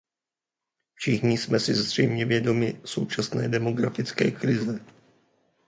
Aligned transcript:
Všichni 0.93 1.37
jsme 1.37 1.59
si 1.59 1.73
zřejmě 1.73 2.25
vědomi 2.25 2.81
současné 2.85 3.47
demografické 3.49 4.31
krize. 4.31 4.79